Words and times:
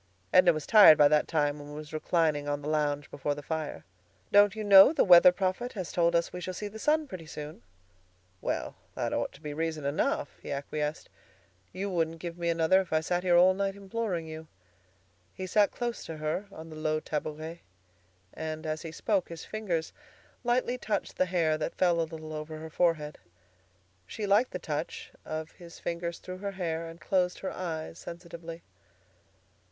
Edna 0.33 0.51
was 0.51 0.65
tired 0.65 0.97
by 0.97 1.07
that 1.09 1.27
time, 1.27 1.61
and 1.61 1.75
was 1.75 1.93
reclining 1.93 2.47
on 2.47 2.63
the 2.63 2.67
lounge 2.67 3.11
before 3.11 3.35
the 3.35 3.43
fire. 3.43 3.85
"Don't 4.31 4.55
you 4.55 4.63
know 4.63 4.91
the 4.91 5.03
weather 5.03 5.31
prophet 5.31 5.73
has 5.73 5.91
told 5.91 6.15
us 6.15 6.33
we 6.33 6.41
shall 6.41 6.55
see 6.55 6.67
the 6.67 6.79
sun 6.79 7.05
pretty 7.07 7.27
soon?" 7.27 7.61
"Well, 8.41 8.77
that 8.95 9.13
ought 9.13 9.31
to 9.33 9.41
be 9.41 9.53
reason 9.53 9.85
enough," 9.85 10.39
he 10.41 10.51
acquiesced. 10.51 11.07
"You 11.71 11.87
wouldn't 11.91 12.17
give 12.17 12.35
me 12.35 12.49
another 12.49 12.81
if 12.81 12.91
I 12.91 12.99
sat 13.01 13.21
here 13.21 13.37
all 13.37 13.53
night 13.53 13.75
imploring 13.75 14.25
you." 14.25 14.47
He 15.35 15.45
sat 15.45 15.69
close 15.69 16.03
to 16.05 16.17
her 16.17 16.47
on 16.51 16.71
a 16.71 16.75
low 16.75 16.99
tabouret, 16.99 17.59
and 18.33 18.65
as 18.65 18.81
he 18.81 18.91
spoke 18.91 19.29
his 19.29 19.45
fingers 19.45 19.93
lightly 20.43 20.79
touched 20.79 21.15
the 21.17 21.27
hair 21.27 21.59
that 21.59 21.75
fell 21.75 22.01
a 22.01 22.09
little 22.09 22.33
over 22.33 22.57
her 22.57 22.71
forehead. 22.71 23.19
She 24.07 24.25
liked 24.25 24.49
the 24.49 24.57
touch 24.57 25.11
of 25.25 25.51
his 25.51 25.77
fingers 25.77 26.17
through 26.17 26.39
her 26.39 26.53
hair, 26.53 26.87
and 26.87 26.99
closed 26.99 27.37
her 27.41 27.51
eyes 27.51 27.99
sensitively. 27.99 28.63